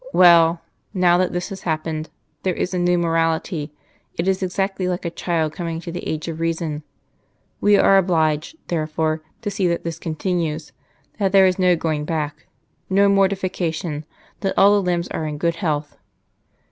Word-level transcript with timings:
"Well, 0.13 0.63
now 0.95 1.19
that 1.19 1.31
this 1.31 1.49
has 1.49 1.61
happened, 1.61 2.09
there 2.41 2.55
is 2.55 2.73
a 2.73 2.79
new 2.79 2.97
morality; 2.97 3.71
it 4.15 4.27
is 4.27 4.41
exactly 4.41 4.87
like 4.87 5.05
a 5.05 5.11
child 5.11 5.53
coming 5.53 5.79
to 5.79 5.91
the 5.91 6.07
age 6.09 6.27
of 6.27 6.39
reason. 6.39 6.81
We 7.59 7.77
are 7.77 7.99
obliged, 7.99 8.57
therefore, 8.69 9.21
to 9.43 9.51
see 9.51 9.67
that 9.67 9.83
this 9.83 9.99
continues 9.99 10.71
that 11.19 11.33
there 11.33 11.45
is 11.45 11.59
no 11.59 11.75
going 11.75 12.05
back 12.05 12.47
no 12.89 13.09
mortification 13.09 14.03
that 14.39 14.55
all 14.57 14.73
the 14.73 14.81
limbs 14.81 15.07
are 15.09 15.27
in 15.27 15.37
good 15.37 15.57
health. 15.57 15.95